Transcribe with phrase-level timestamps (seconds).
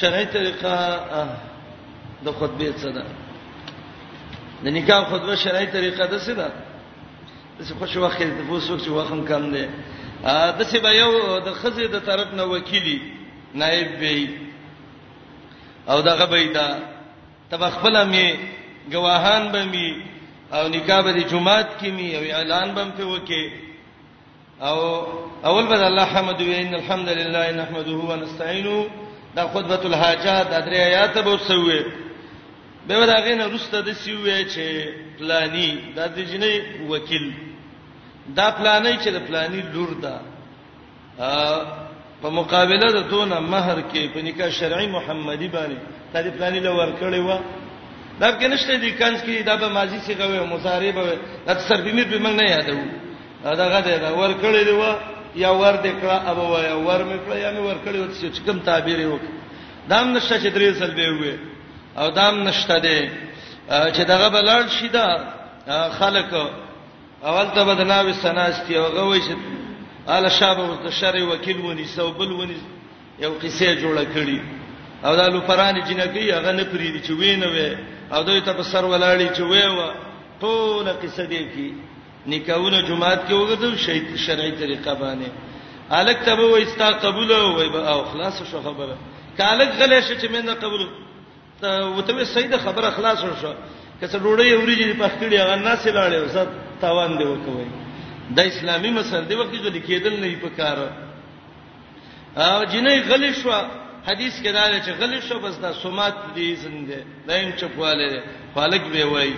[0.00, 0.78] شرعي طریقه
[2.24, 3.04] د خطبه څه ده
[4.64, 6.48] د نکاح خطبه شرعي طریقه ده څه ده
[7.66, 9.64] څه خوش وخت د فوسوک چې وخم کم ده
[10.58, 12.96] د څه به یو د خزې د طرف نه وکیلی
[13.54, 14.38] نائب وي
[15.92, 16.68] او دغه به دا
[17.50, 18.26] تب خپل می
[18.94, 19.88] گواهان به می
[20.56, 23.44] او نکاح به د جمعات کې می او اعلان به په وکي
[24.70, 24.78] او
[25.48, 28.86] اول به الله حمد وی ان الحمدلله نحمده ونستعینه
[29.36, 31.80] دا خطبه الحاجات د درې آیات به وسوي
[32.88, 34.66] به دا غینه رسته د سیوي چې
[35.18, 36.54] پلانی د دې جنې
[36.90, 37.26] وکیل
[38.38, 40.16] دا پلانی چې د پلانی لور ده
[42.22, 45.76] په مقابله د دونه مہر کې په نکاح شرعي محمدي باندې
[46.12, 47.38] دا پلانی لور کړی و
[48.20, 52.18] دا کې نشته دي کنس کې دا به ماضي څخه و مصاربه دا سربېمیر به
[52.18, 52.76] موږ نه یادو
[53.44, 54.82] دا غته دا ور کړی دی و
[55.44, 58.58] یا ور دې کړه ابو یا ور مې کړه یا مې ور کړو چې کوم
[58.70, 59.18] تعبیر یو
[59.88, 61.34] دام نشته چې درې سل به وي
[62.00, 63.00] او دام نشته دې
[63.94, 65.06] چې دغه بلل شي دا
[65.98, 66.30] خلک
[67.28, 69.34] اول ته بدنا و سناستی او غوي چې
[70.16, 72.58] ال شابه د شر وکیل ونی سو بل ونی
[73.24, 74.38] یو قصه جوړه کړي
[75.06, 77.70] او دا لوپران جنګي هغه نه پریدي چې وینوي
[78.12, 79.78] او دوی ته په سر ولاړی چې وې و
[80.40, 81.68] ټول قصه دې کی
[82.32, 83.76] نکاحونه جمعات کې وګدو
[84.26, 85.28] شرعي طریقه باندې
[85.98, 88.96] الک تبه وستا قبول وای به او خلاص شو خبره
[89.40, 90.88] کالک غلې شې چې مینه قبول
[91.60, 93.54] ته وته سید خبره خلاص شو
[94.00, 96.48] کڅه ډوړې اوریږي په خړې هغه ناس لاړې زت
[96.80, 97.66] تاوان دی وکوي
[98.38, 100.78] د اسلامي مسل دی وکي غلي کېدل نه په کار
[102.46, 103.50] او جنې غلې شو
[104.08, 108.20] حدیث کې دا دی چې غلې شو بس دا سومات دی زنده دایم چپواله
[108.54, 109.30] خالق به وای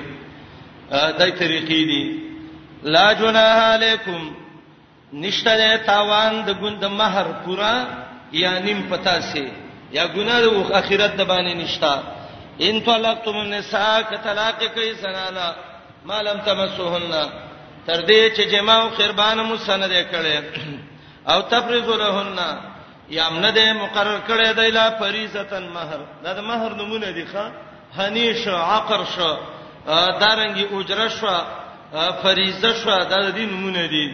[0.91, 2.03] دای طریقې دي
[2.83, 4.29] لا جناح علیکم
[5.13, 7.73] نشته تاوان د ګوند مہر پورا
[8.33, 9.49] یا نیم پتا سي
[9.93, 12.01] یا ګناه د اخرت د باندې نشتا
[12.61, 15.53] ان طلقتم النساء کطلاق کوي سنالا
[16.07, 17.29] ما لم تمسوهن
[17.87, 20.43] تر دې چې جما او قربان مو سند کړي
[21.29, 22.39] او تفریز لهن
[23.11, 27.51] یا امن دې مقرر کړي د اله فریضتن مہر دا د مہر نمونه دي ښا
[27.97, 29.33] هنیش عقر شو
[30.21, 31.29] دارنګي اجره شو
[32.23, 34.05] فریضه شو د دین مونږ دي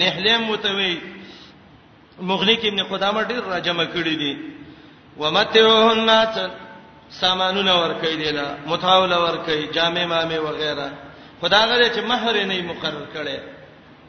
[0.00, 0.94] نهله متوي
[2.30, 4.32] مغلق ابن قدامه ډیر راجمه کړی دي
[5.20, 6.00] ومتعهن
[7.10, 10.86] سامانونه ورکې دي لا متاوله ورکې جامې مامې وغیرہ
[11.42, 13.38] خدا غره چې مہر نه مقرر کړي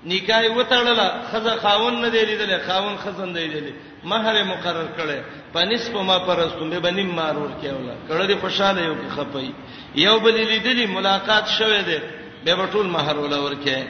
[0.09, 3.69] نکاح وتړله خزه خاون نه دی لیدل خاون خزن دی لیدل
[4.11, 5.19] مہر مقرر کړي
[5.53, 9.51] په نسب ما پرستم به بنیم مارور کېولا کړه دې خوشاله یو کې خپي
[9.95, 11.99] یو بل لیدلی ملاقات شوه دی
[12.45, 13.87] به وټول مہر ولا ورکه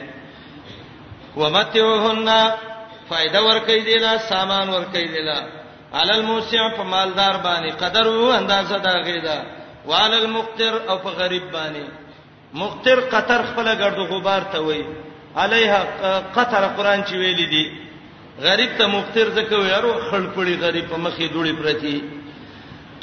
[1.40, 2.28] ومتعهن
[3.08, 5.40] فائدہ ورکې دی لا سامان ورکې دی لا
[6.00, 9.38] علل موسع په مالدار باندې قدر وو اندازه دا غیدا
[9.88, 11.84] وعلل مقتر او په غریب باندې
[12.62, 14.84] مقتر قطر خپل ګرد غبار ته وای
[15.42, 17.76] علیها قطر قران چې ویل دي
[18.46, 22.02] غریب ته مقتر ځکه ویرو خړپړی غریب په مخې دوړي پرتی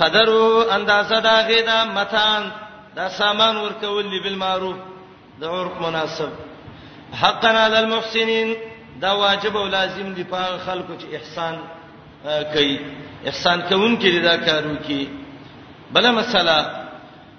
[0.02, 2.50] قدر وو اندازه دا غیدا متان
[2.96, 4.76] دا سامان ورکول دی بالمعروف
[5.42, 6.30] د عرف مناسب
[7.22, 8.54] حقنا علی المحسنین
[9.02, 11.56] دا واجب او لازم دی په خلکو چې احسان
[12.54, 12.78] کوي
[13.28, 15.08] احسان کوونکې دا کارو کې
[15.94, 16.84] بل مسله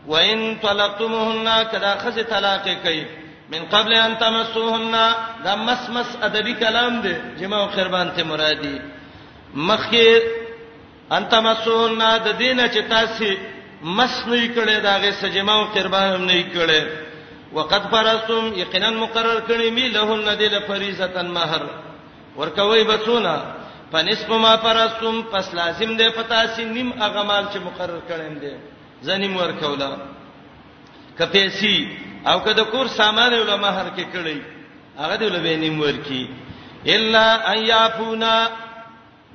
[0.07, 3.05] وان طلقتموهن کدا خذ طلاق کوي
[3.53, 4.97] من قبل ان تمسوهن
[5.45, 8.79] دا مس مس ادبی کلام دی جمع او قربان ته مرادی
[9.57, 10.23] مخکې
[11.13, 13.35] ان تمسوهن د دینه چې تاسو
[13.83, 17.04] مس نه کړي دا غي سجما او قربان هم نه کړي
[17.57, 21.63] وقد فرستم یقینا مقرر کړی می له ندل فریضتن مہر
[22.39, 23.35] ورکوي بچونا
[23.93, 28.53] پنسب ما فرستم پس لازم دی پتا سي نیم هغه مال چې مقرر کړم دی
[29.11, 29.91] زنیم ورکولا
[31.19, 31.77] کپیسی
[32.31, 34.39] او کده کور سامان علماء هر کې کړی
[35.03, 36.31] هغه دی لوبې نیم ورکی
[36.95, 38.33] الا ان یافونا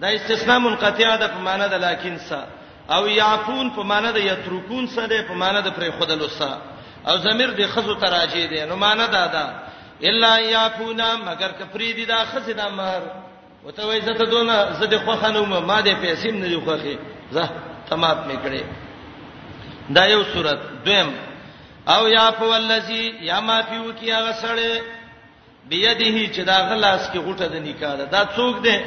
[0.01, 2.41] دا استثناء منقطع ده په معنا د لکن سا
[2.97, 6.61] او یافون په معنا د یترکون سره په معنا د پرې خودلو سره
[7.07, 9.45] او ضمیر د خزو تراجی دی نو مان نه دادا
[10.07, 13.01] الا یافونا مگر کفری دی دا خزه دا مہر
[13.65, 16.97] وته وای زته دونه زده خوخنو ما دې پیسې نه دی خوخه
[17.31, 17.49] زه
[17.89, 18.63] تمات مې کړې
[19.95, 21.13] دا یو صورت دویم
[21.87, 24.81] او یاف والذی یا ما فیو کی هغه سره
[25.69, 28.77] بيدیه چې دا غلاس کې غټه د نکاح دا څوک دی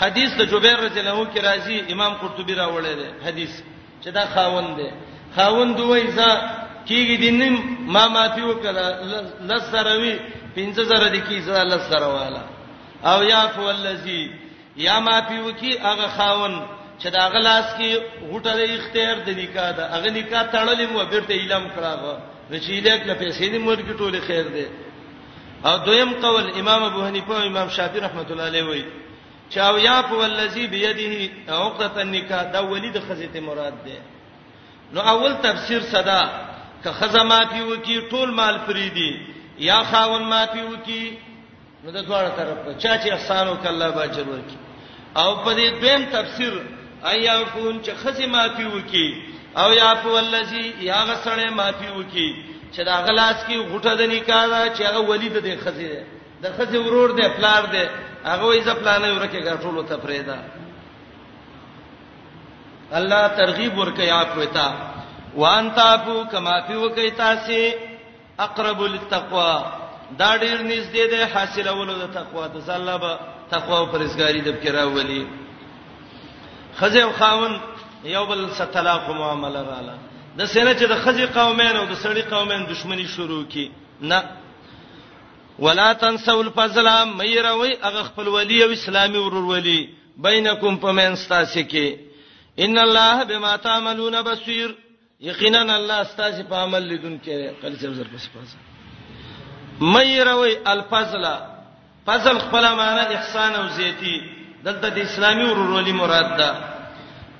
[0.00, 3.50] حدیث د جبیر رضی الله عنه کې راځي امام قرطبی راوړی دی حدیث
[4.04, 4.90] چې دا خاوند دی
[5.36, 7.54] خاوند دوی ځا کیږي دینم
[7.94, 8.86] ما مافي وکړه
[9.48, 10.14] لسروي
[10.56, 12.42] پنځه زره د کیسه لسره والا
[13.10, 14.30] او یا فو الذی
[14.76, 16.60] یا مافي وکي هغه خاون
[17.00, 17.90] چې دا غلاس کې
[18.32, 22.14] غټه د اختیار د نکاح دا هغه نکاح تړلې مو بیرته اعلان کړاغه
[22.54, 24.66] رشیدک له پیسې دې مرګ ټوله خیر ده
[25.70, 28.82] او دویم قول امام ابو حنیفه او امام شافعی رحمۃ اللہ علیہ وی
[29.54, 31.28] چاو یا فو الذی بيده
[31.58, 33.98] عقدۃ النکاح دا ولید خزیته مراد ده
[34.92, 36.20] نو اول تفسیر صدا
[36.84, 39.20] که خزه مافي وکي ټول مال فریدي
[39.58, 41.18] یا خاون مافي وکي
[41.84, 44.58] نو د دواړه طرف ته چا چې احسان وکړ الله به اجر ورکړي
[45.16, 46.52] او په دې دویم تفسیر
[47.12, 49.22] ایا کون چې خزه مافي وکي
[49.56, 52.34] او یا په ولذي یا غسړې مافي وکي
[52.72, 56.02] چې دا غلاس کې غټه د نکاح دا چې هغه ولید د خزه
[56.42, 57.84] د خزه ورور دی پلار دی
[58.24, 60.38] هغه یې ځپلانه ورکه غټولو ته پرېدا
[62.92, 64.95] الله ترغیب ورکه یا کوتا
[65.40, 67.60] وان تاسو کما پیو کوي تاسو
[68.46, 69.52] اقرب للتقوا
[70.18, 73.18] دا ډیر نږدې ده حاصلولو د تقوا د الله به
[73.54, 75.26] تقوا او پرېزګاری د بکرا ولي
[76.78, 77.58] خزه او خاون
[78.14, 79.98] یو بل ستلاق معامله رااله
[80.38, 83.68] د سینه چې د خزي قومین او د سړي قومین دښمنی شروع کی
[84.00, 84.22] نه
[85.58, 89.78] ولا تنسوا الفضل ميروي هغه خپل ولي او اسلامي ورور ولي
[90.28, 94.76] بینکم پمن ستاسو کې ان الله بما تعملون بصير
[95.20, 98.50] یقینا الله ستاسو په عمل لیدونکې قلی څو زر پس پس
[99.80, 101.24] مې روي الفضل
[102.06, 104.16] فضل خپل معنی احسان او زیتی
[104.64, 106.50] دلته د اسلامي ورورولي مراد ده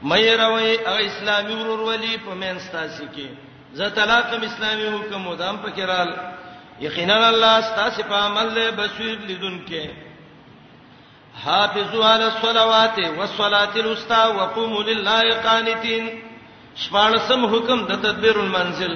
[0.03, 3.27] مې روي او اسلامي ورورولي په مین ستاسو کې
[3.75, 6.09] زه طلاق اسلامي حکم مدام پکېرال
[6.81, 9.91] یقینا الله ستاسو په عمل له بصیر لیدونکې
[11.45, 16.26] حافظوا علی الصلوات والصلاه الوسطى وقوموا لله قانتين
[16.83, 18.95] شپاړسم حکم د تدبیر المنزل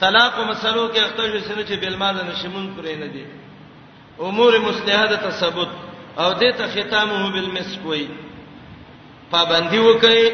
[0.00, 3.24] طلاق مسلو کې اختج سن چې بل مال نشمون پرې نه دي
[4.30, 5.68] امور مصلحه تثبت
[6.24, 8.06] او دې ته ختمه بالمسک وای
[9.30, 10.30] پابندي وکي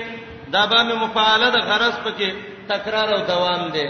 [0.54, 2.30] دا به مفعله د غرض پکې
[2.70, 3.86] تکرار او دوام دي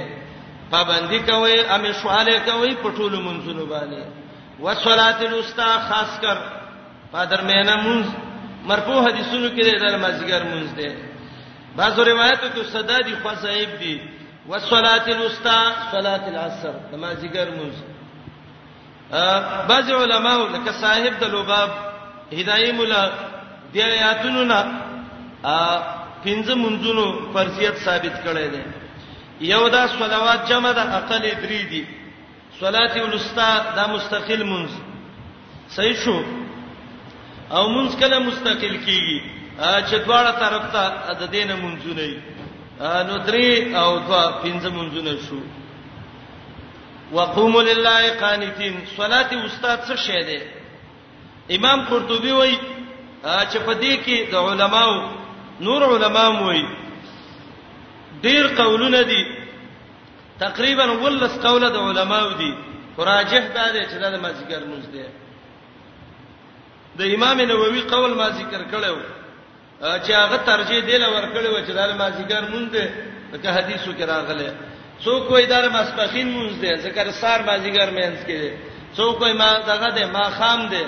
[0.75, 4.03] پابندي کوي امه شواله کوي پټول منځونو باندې
[4.67, 6.39] وصلات الوسطى خاص کر
[7.17, 8.07] پادر مینه منځ
[8.73, 10.91] مرفوع حدیثونو کې د مسګر منځ دي
[11.77, 14.01] بعض روایتو کې صدا دي خو صاحب دي
[14.49, 15.59] والصلاه الوسطى
[15.93, 17.75] صلاه العصر نمازګر موږ
[19.71, 21.71] بعض علما لکه صاحب د لوباب
[22.33, 23.03] هدايه مولا
[23.75, 24.61] د آیاتونو نه
[26.25, 28.63] پنځه منځونو فرضیت ثابت کړي دي
[29.53, 31.85] یو دا صلوات جمع د اقل درې دي
[32.61, 34.71] صلاه الوسطى دا مستقل منځ
[35.77, 36.21] صحیح شو
[37.51, 42.19] او منځ کله مستقل کیږي چې دواړه طرف ته د دین منځونه وي
[42.81, 45.41] نو درې او دوا پنځه منځونه شو
[47.13, 50.41] وقوموا لله قانتين صلات استاد څه شی دی
[51.57, 52.59] امام قرطبي وایي
[53.25, 56.67] چې په دې کې د علماو نور علماو وایي
[58.23, 59.27] ډیر قولونه دي
[60.41, 62.53] تقریبا ولس قوله د علماو دي
[62.99, 65.05] راجح دا دی چې دا د مازیګر مونږ دی
[66.99, 69.03] د امام نووي قول ما ذکر کړو
[69.83, 72.87] چې هغه ترجیح دی لور کړی و چې دا مازیګر مونږ دی
[73.43, 74.53] که حدیثو کې راغله
[75.05, 78.53] څوک وایي دا مسپخین مونږ دی ذکر سار مازیګر مینس کې دی
[78.97, 80.83] څوک وایي ما دغه دی ما خام دی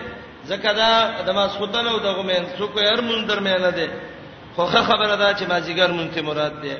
[0.51, 0.91] ځکه دا
[1.27, 3.89] د ماسخوتن او دغه مینس څوک هر مونږ درمیانه دی
[4.57, 6.73] خوخه خبره ده چې مازیګر مونږ ته مراد دی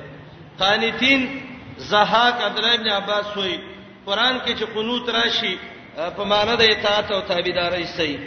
[0.59, 1.43] قانتین
[1.79, 3.61] زهاق عبدالله ابن عباس وایي
[4.07, 5.59] قران کې چې قنوت راشي
[6.17, 8.19] په معنا د اطاعت او تابعداري صحیح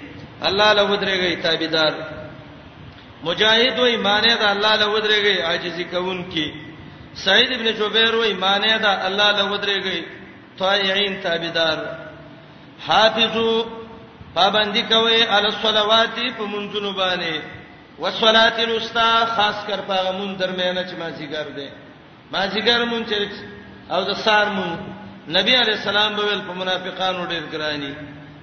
[0.43, 1.93] الله له ودرېږي تابعدار
[3.23, 6.53] مجاهد و ایمانه دا الله له ودرېږي عاجزي کوون کی
[7.13, 10.03] سعید ابن جبیر و ایمانه دا الله له ودرېږي
[10.59, 11.77] طائعين تابعدار
[12.87, 13.65] حافظو
[14.35, 17.33] پابندی کوي عل الصلوات په منځونو باندې
[17.99, 21.69] وصلات الوسطى خاص کر په مون درمیانه چې مازیګر دی
[22.33, 23.15] مازیګر مون چې
[23.91, 24.77] او د سار مون
[25.27, 27.93] نبی علی السلام به ول په منافقانو ډیر ګرانی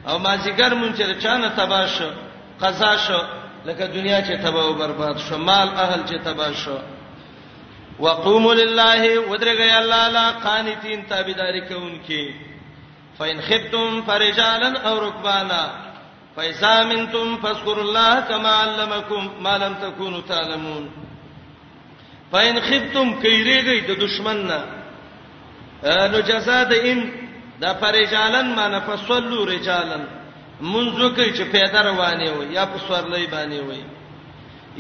[0.09, 2.01] او مازیګر مون چې چانه تباش
[2.61, 3.21] قضا شو
[3.65, 6.79] لکه دنیا چې تباہ او برباد شو مال اهل چې تباہ شو
[7.99, 12.33] وقوموا لله ودرګي الله لا قانتين تابعداري کوونکې
[13.19, 15.71] فإن خفتم فرجالا أو ركبانا
[16.37, 20.91] فإذا منتم فاذكروا الله كما علمكم ما لم تكونوا تعلمون
[22.33, 24.65] فإن خفتم کيریږي د دشمن نه
[26.11, 27.09] نو جزاء د ان
[27.61, 30.05] د فرجالن معنا فصلوا رجالن
[30.61, 33.83] منځو کې چې پیدا روانه وي یا په سورلې باندې وي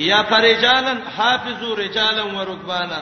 [0.06, 3.00] یا فرجالن حافظو رجالن ورکبانا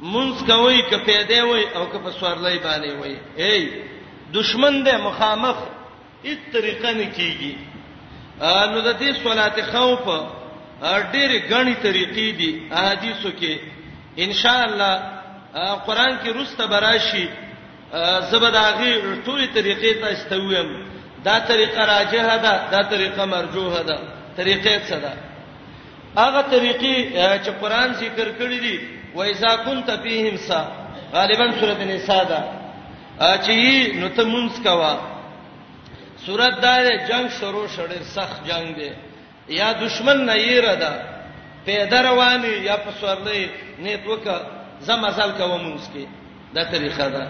[0.00, 3.68] منځ کوي ک پیدا وي او ک په سورلې باندې وي ای
[4.32, 5.56] دشمن دې مخامخ
[6.24, 7.54] هیڅ طریقه نه کیږي
[8.72, 10.30] نو د دې صلات خوف
[11.12, 13.58] ډېر غني طریقې دي احادیثو کې
[14.18, 15.02] ان شاء الله
[15.86, 17.28] قران کې رسته براشي
[18.30, 18.92] زبداغي
[19.24, 23.98] ټولې طریقې تاسو ته ویم دا طریقه راجه ده دا طریقه مرجوه ده
[24.38, 25.12] طریقې څه ده
[26.22, 26.96] هغه طریقې
[27.44, 28.76] چې قران ذکر کړی دي
[29.14, 30.64] و اذا كنت فيهم سا
[31.12, 32.38] غالبا سوره نساء ده
[33.44, 33.52] چې
[34.00, 34.94] نو ته مونږ کوا
[36.26, 36.76] سوره دا
[37.08, 38.90] جنگ شروع شړې سخت جنگ دی
[39.48, 40.90] یا دشمن نه یره ده
[41.66, 43.46] پیدا رواني یا په سورلې
[43.82, 44.36] نه توکه
[44.86, 46.04] زم ازل کوم مونږ کې
[46.54, 47.28] دا طریقه ده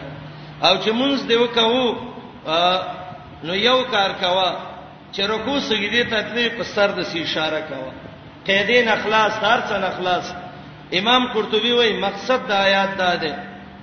[0.69, 1.97] او چې مونږ دی وکاو
[3.45, 4.51] نو یو کار کوا
[5.13, 7.93] چې رکوع سجدي ته تلې په سر د سی اشاره کوا
[8.49, 10.27] قیدین اخلاص هر څن اخلاص
[11.01, 13.33] امام قرطبي وایي مقصد د آیات دا ده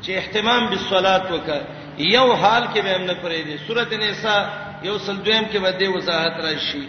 [0.03, 1.61] چې اهتمام بالصلات وکړه
[2.15, 4.41] یو حال کې به موږ پرې دي سورته نساء
[4.87, 6.83] یو سل دویم کې به د وضاحت راشي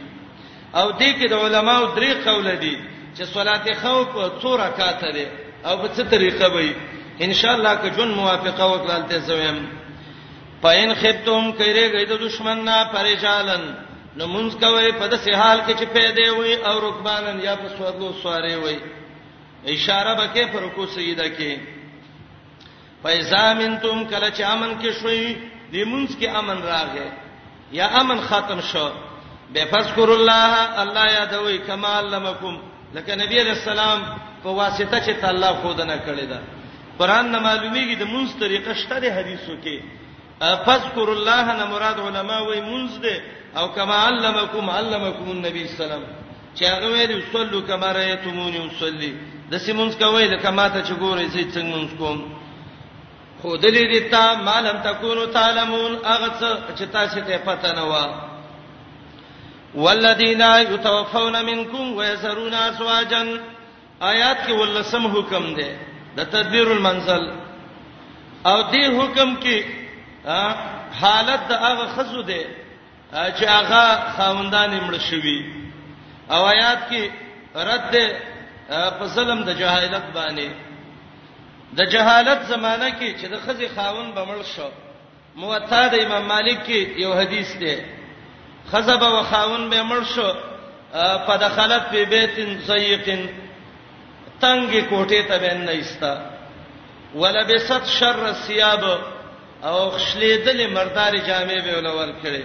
[0.78, 2.76] او دې کې د علماو درې قول دي
[3.16, 5.26] چې صلات خوف څو رکعات ده
[5.64, 6.74] او په څه طریقه به
[7.26, 9.60] ان شاء الله که جون موافقه وکړل ته زویم
[10.62, 13.64] پاین خفتم کړي غي د دشمن نه پریشانن
[14.20, 18.12] نو مونږ کوي په دسه حال کې چې پیدا وي او رکبانن یا په سوادلو
[18.22, 18.76] سواره وي
[19.74, 21.58] اشاره بکې پر کو سیدا کې
[23.02, 25.36] پیغامنتم کله چې امن کې شوي
[25.74, 27.06] د مونږ کې امن راغې
[27.80, 28.88] یا امن ختم شو
[29.54, 32.58] به فذكر الله الله یادوي کما علمکم
[32.96, 34.02] لکه نبی علیہ السلام
[34.42, 36.40] په واسطه چې تعالی خود نه کړی دا
[36.98, 39.97] قران نه معلومیږي د مونږ طریقه شته د حدیثو کې
[40.40, 43.16] فذكر الله نه مراد علما وای مونږ دې
[43.58, 46.02] او کما علمکم علمکم النبي سلام
[46.54, 49.12] چې هغه ویل صلو کما رایتمونی وصلی
[49.50, 52.18] د سیمونز کوي د کما ته چې ګورې چې څنګه مونږ کوم
[53.42, 57.94] خو دلې دې تا مالم تکونو تعلمون هغه څه چې تاسو ته پته نه و
[59.74, 63.22] والذین یتوفون منکم ويسرون ازواجا
[64.12, 65.68] آیات کې ولسم حکم دی
[66.16, 67.28] د تدبیر المنزل
[68.46, 69.87] او دې حکم کې
[71.00, 72.40] حالت د هغه خزو ده
[73.12, 73.82] چې هغه
[74.16, 75.38] خاوندان مړ شوی
[76.30, 77.02] او آیات کې
[77.54, 77.94] رد
[78.98, 80.48] په ظلم د جهالت باندې
[81.76, 84.68] د جهالت زمانہ کې چې د خزي خاون بمړ شو
[85.36, 87.76] موطا د امام مالک کې یو حدیث ده
[88.72, 90.32] خزب او خاون به مړ شو
[91.26, 92.36] پدخلت فی بیت
[92.68, 93.08] ضیق
[94.40, 96.12] تنگ کوټه ته بنه ایستا
[97.14, 98.82] ولبست شر الثياب
[99.62, 102.44] او خشلیدل مردار جامې به ولور کړي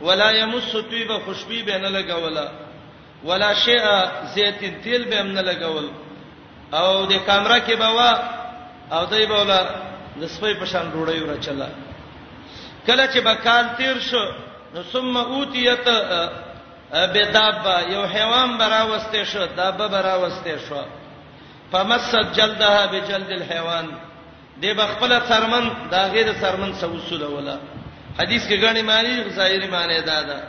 [0.00, 2.48] ولا یمس طیبه خوشبی به نه لګولا
[3.24, 4.04] ولا شیء
[4.34, 5.86] زیت تیل به نه لګول
[6.72, 8.18] او د کمره کې به وا
[8.98, 9.62] او دای به ولا
[10.20, 11.66] د سپې په شان ډوړی ور چلا
[12.86, 14.24] کله چې بکال تیر شو
[14.74, 15.88] نو ثم اوتیت
[16.92, 20.82] بدابا یو حیوان براوسته شو دابه براوسته شو
[21.72, 23.88] فمسد جلدها بجلد الحيوان
[24.60, 27.56] دی بخپل سرمن دا غیر سرمن سوسول ولا
[28.20, 30.42] حدیث کې غنی معنی ظاهری معنی دا ده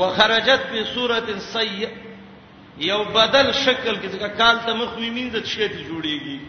[0.00, 1.86] وخرجت بصوره سیئ
[2.90, 6.40] یو بدل شکل کې ځکه کال ته مخ ویمین د شی ته جوړیږي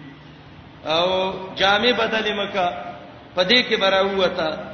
[0.89, 2.67] او جامع بدل مکه
[3.35, 4.71] پدې کې برا هوتا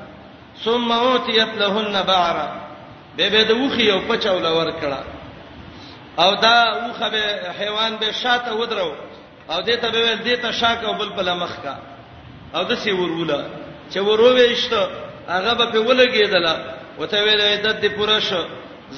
[0.66, 2.48] ثم اوتیت لهن بعرا
[3.18, 5.02] به به د وخی او پچاو لور کړه
[6.24, 8.94] او دا وخه به حیوان به شاته ودرو
[9.50, 11.78] او دې ته به دې ته شاک او بل بل مخ کا
[12.56, 13.38] او د سی وروله
[13.92, 14.74] چې وروويشت
[15.36, 16.54] هغه به په ولګیدله
[17.00, 18.42] وته ویل عدت دی پوره شو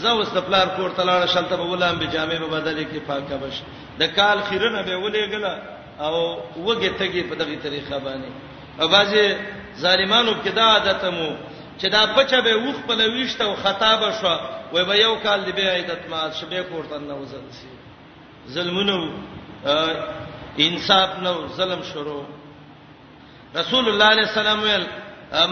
[0.02, 2.86] زه اوس د پلار کور ته لاړ شم ته به ولام به جامې به بدلې
[2.92, 3.56] کې پاکه بش
[4.00, 5.54] د کال خیرنه به ولېګله
[6.06, 6.16] او
[6.68, 8.30] وګه تګي په دغه طریقه باندې
[8.82, 9.26] او باځه
[9.84, 11.30] ظالمانو کې دا عادت مو
[11.80, 14.38] چې دا بچه به وخ په لويشت او خطاب شو
[14.74, 17.70] وای به یو کال دی به عیدت ما شبې کور ته نه وزل سي
[18.54, 18.98] ظلمونو
[20.66, 22.24] انصاف نو ظلم شروع
[23.56, 24.86] رسول الله علیه السلام ویل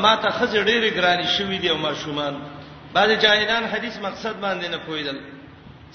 [0.04, 2.34] ما ته خزه ډیره ګرانی شوې دي او ماشومان
[2.94, 5.18] بعض جاهلان حدیث مقصد باندې نه پویدل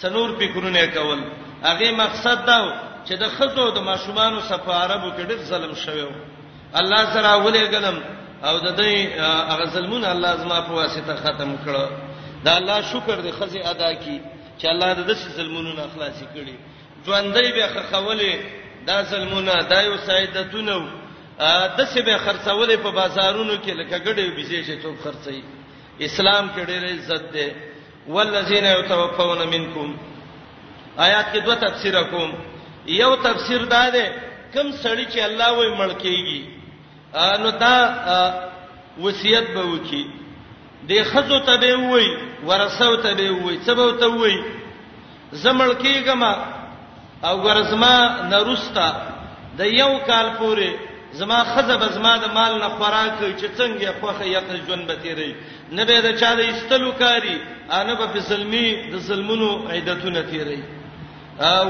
[0.03, 1.21] څنور فکرونه کول
[1.65, 2.73] هغه مقصد دا
[3.07, 6.07] چې د خزو د ماشومان صفه عربو کې ډېر ظلم شوی
[6.81, 7.99] الله زرا ولې ګلم
[8.45, 9.21] او د دې
[9.53, 11.89] هغه ظلمون الله زما په واسطه ختم کړو
[12.45, 14.21] دا الله شکر دې خزه ادا کی
[14.59, 16.55] چې الله د دې ظلمونو نه خلاصي کړي
[17.07, 18.35] ژوندۍ به خخولې
[18.87, 20.91] دا ظلمونه دا یو سعادتونه
[21.77, 25.39] د څه به خرڅولې په بازارونو کې لکه ګډې بيزې شي څوک خرڅي
[26.09, 27.49] اسلام کې ډېر عزت دی
[28.15, 29.89] والذین یتوفون منکم
[31.07, 32.31] آیات کې دوه تفسیر کوم
[32.97, 34.07] یو تفسیر دا دی
[34.55, 36.41] کوم سړی چې الله وې مړ کېږي
[37.43, 37.77] نو دا
[39.05, 40.05] وصیت به وکي
[40.89, 42.09] د خزو ته به وای
[42.49, 44.37] ورثو ته به وای سبو ته وای
[45.33, 46.33] زمړ کېګما
[47.25, 47.97] او ورزما
[48.31, 48.89] نرستا
[49.59, 50.71] د یو کال پورې
[51.13, 55.35] زما خزب زما د مال نه خوراک چې څنګه خوخه یقه ژوند به تیری
[55.73, 57.39] نه به د چا د استلو کاری
[57.71, 60.63] انه په فسلمی د ظلمونو عیدتونه تیری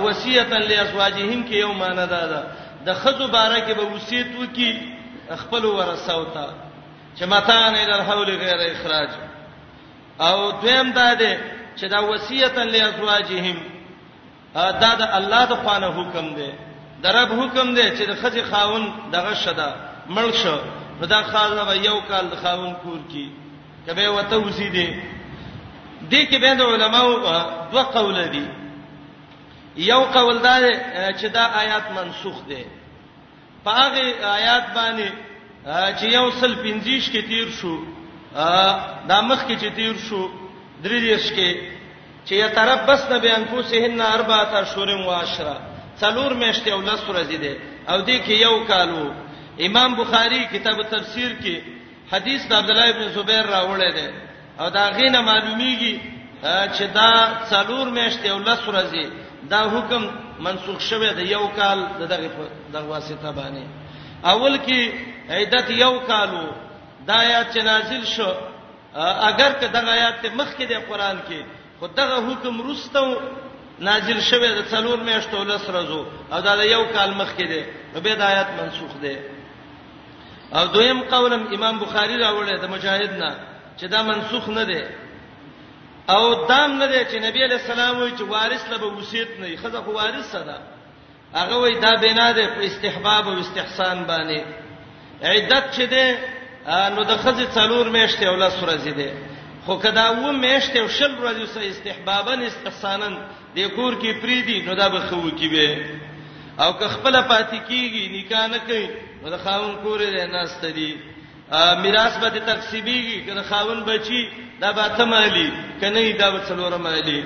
[0.04, 2.42] وصیتا لازواجهم کې یو معنا ده ده
[2.87, 4.73] د خزو باره کې به وصیت وکي
[5.37, 6.49] خپل ورثه وتا
[7.18, 9.09] چې متان الى الحول غیر اخراج
[10.20, 11.37] او دویم ده ده
[11.76, 13.59] چې دا وصیتا لازواجهم
[14.54, 16.50] دا د الله د خوانه حکم ده
[17.02, 19.71] درب حکم دی چې د خځې خاون دغه شدا
[20.14, 20.59] مړ شو
[21.00, 23.26] نو دا خاله به یو کال د خاون کور کی
[23.87, 24.87] کبه وته وسی دی
[26.11, 27.21] دې کې به د علماو
[27.73, 28.47] دوه قول دي
[29.76, 30.54] یو قول دا
[31.12, 32.64] چې دا آیات منسوخ دی
[33.64, 34.04] په هغه
[34.37, 35.09] آیات باندې
[36.00, 37.75] چې یو سل پنځیش کې تیر شو
[39.11, 40.23] دا مخ کې چې تیر شو
[40.85, 41.57] درې دیش کې
[42.25, 45.70] چې یا تربص نبی انفسهن اربعه اشهر و عشره
[46.02, 47.52] څلور میاشتې او لس ورځې دي
[47.90, 49.04] او دې کې یو کالو
[49.69, 51.57] امام بخاری کتاب تفسیر کې
[52.12, 54.07] حدیث د عبد الله ابن زبیر راوړی دی
[54.61, 55.95] او دا غینه معلومیږي
[56.76, 57.11] چې دا
[57.52, 59.07] څلور میاشتې او لس ورځې
[59.52, 60.02] دا حکم
[60.47, 62.16] منسوخ شوی دی یو کال دغه
[62.75, 63.62] دغه واسطه باندې
[64.33, 64.80] اول کې
[65.35, 66.47] عیدت یو کالو
[67.11, 68.30] دا یا چې نازل شو
[69.30, 71.40] اگر که دغه آیات مخکې د قران کې
[71.78, 73.07] خو دغه حکم رستو
[73.87, 76.01] نازل شوه د څلور میاشتو لس ورځو
[76.33, 77.63] او دا د یو کال مخکې دی
[77.95, 79.17] نو به د آیات منسوخ دی
[80.57, 83.31] او دویم قولم امام بخاری راوړی د مجاهد نه
[83.79, 84.83] چې دا منسوخ نه دی
[86.15, 89.83] او دام نه دی چې نبی علی السلام وی چې وارث له وصیت نه خزه
[89.83, 90.59] خو وارث صدا
[91.35, 94.43] هغه وی دا بنا دی په استحباب او استحسان باندې
[95.27, 96.07] عدت چې دی
[96.95, 99.11] نو د خزه څلور میاشتې او لس ورځې دی
[99.71, 103.15] خو کدا و میشته او شل ورځې سره استحبابن استحسانن
[103.57, 105.87] د کور کې پریدي نو دا به خو کې به
[106.65, 108.89] او که خپل پاتې کیږي نکاح نه کوي
[109.23, 110.97] نو دا خاون کور یې نه ستدي
[111.85, 114.29] میراث به تقسیمیږي که دا خاون بچي
[114.61, 117.25] دا به تمالي کنه دا به څلور مالي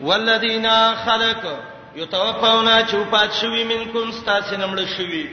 [0.00, 0.68] والذین
[1.04, 1.52] خلق
[1.96, 5.28] یتوفون چوپات شوی منکم ستاسینمړ شوی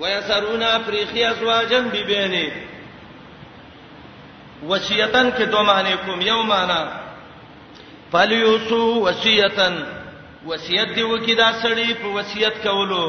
[0.00, 2.66] ويسرونا فریخی ازواجن بیبینه
[4.66, 6.80] وصیتن کې دوه معنی کوم یو معنی
[8.12, 9.76] فلیوسو وصیتن
[10.46, 13.04] وصیت دی وکي دا سړی په وصیت کولو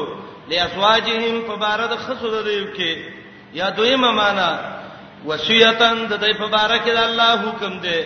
[0.50, 2.96] لیاسواجهم په بارد خصو دیو کې
[3.60, 4.50] یا دویمه معنی
[5.30, 8.00] وصیتن د دې په بارک د الله حکم دی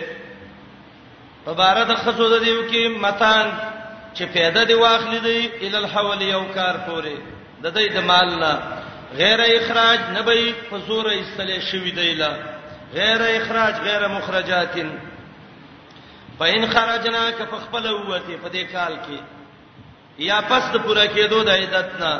[1.45, 3.51] په بارد خصو دیو کې متان
[4.13, 7.17] چې پیدا دی واخلې دی ال الحول یو کار پورې
[7.63, 8.59] د دې د مال نه
[9.17, 12.33] غیر اخراج نه به په زور ایستلې شوې دی لا
[12.93, 14.77] غیر اخراج غیر مخرجات
[16.39, 19.21] فإن خرجنا کفخبل اوته په دې کال کې
[20.27, 22.11] یا پس د پوره کېدو د عیدتنا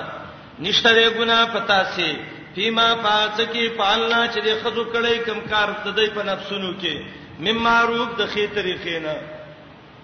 [0.60, 2.14] نشته دې ګنا پتا سي
[2.56, 7.04] فيما پاس کې پالنا چې دې خزو کړي کم کار تدې په نفسونو کې
[7.48, 9.16] مم معروف د خې طریقې نه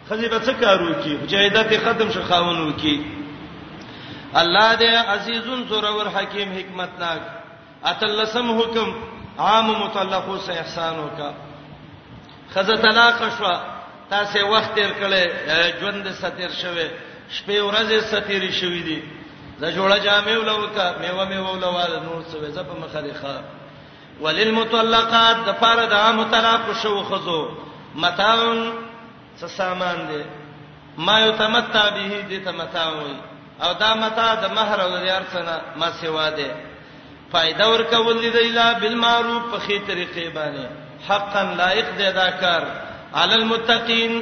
[0.09, 2.97] خزي به څه کارو کې جیدت ختم شخاونو کې
[4.43, 7.21] الله دې عزیزون زورور حکیم حکمت ناک
[7.93, 8.91] اتلسم حکم
[9.39, 11.33] عام متعلقو سه احسان وکا
[12.55, 13.59] خزه طلاق شوا
[14.09, 15.23] تاسو وخت تیر کړي
[15.79, 16.87] ژوند ستیر شوه
[17.35, 19.01] شپې ورځې ستیر شوې دي
[19.59, 23.41] ز جوړه جامې ولوکا میوه میوه ولوال نور څه وځه په مخالخه
[24.21, 27.41] وللمطلقات د پاره د عام طلاق شو خزو
[27.95, 28.73] متاون
[29.41, 30.23] څه سامان دي
[30.97, 33.15] ما یتمتع به دې تمتع وي
[33.63, 36.51] او دا متا د مہر او د یار څخه ما سیوا ده
[37.31, 40.67] فائدہ ورکول دي دیلا بالمعروف په خې طریقې باندې
[41.09, 42.63] حقا لایق دی دا کار
[43.21, 44.15] علی المتقین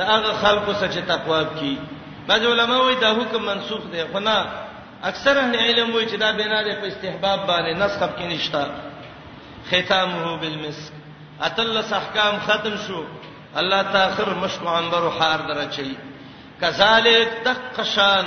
[0.00, 1.76] دا هغه خلکو څخه چې تقوا کوي
[2.28, 4.34] بعض علما وایي دا حکم منسوخ دی خو نه
[5.10, 8.66] اکثر اهل علم وایي چې دا بنا ده په استحباب باندې نسخ کې نشتا
[9.70, 10.92] ختمه بالمسک
[11.48, 13.02] اتلس احکام ختم شو
[13.62, 15.88] الله تاخر مشک عنبر حار درچي
[16.60, 18.26] کذالک تقشان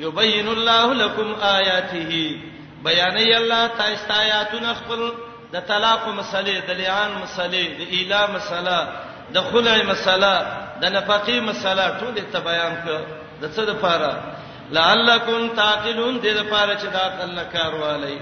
[0.00, 2.20] یبین الله لكم آیاته
[2.86, 5.00] بیانې الله تاسو آیاتونه خپل
[5.52, 8.78] د طلاق مسلې د لیان مسلې د اله مسله
[9.36, 10.34] د خلع مسله
[10.82, 13.00] د نفقې مسله ټول ته بیان کړ
[13.42, 14.12] د څه د پاره
[14.78, 18.18] لعلکم تعقلون د دې پاره چې دا الله کار والی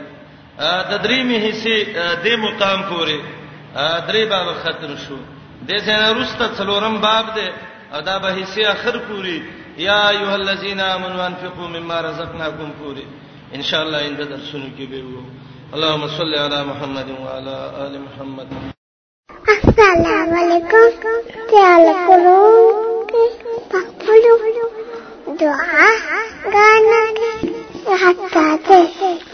[0.92, 1.76] د دریمه حصے
[2.24, 3.18] د مقام پورې
[4.08, 5.18] درې باب خطر شو
[5.68, 7.48] د څنګه رسته څلورم باب دی
[7.94, 9.38] او دا به حصے اخر پوری
[9.88, 13.04] یا ایه الذین آمنوا انفقوا مما رزقناکم پوری
[13.54, 15.22] ان شاء الله ان درسونه کې به وو
[15.74, 18.48] اللهم صل على محمد وعلى ال محمد
[19.54, 21.06] السلام علیکم
[21.52, 22.34] تعال کولو
[23.74, 25.88] پخپلو دعا
[26.56, 27.02] غانا
[28.02, 29.33] حتا ته